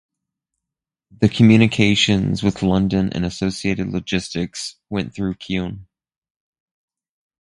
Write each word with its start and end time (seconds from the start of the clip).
The 1.11 1.29
communications 1.29 2.41
with 2.41 2.63
London 2.63 3.13
and 3.13 3.23
associated 3.23 3.89
logistics 3.89 4.77
went 4.89 5.13
through 5.13 5.35
Keun. 5.35 5.85